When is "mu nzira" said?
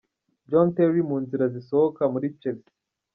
1.09-1.45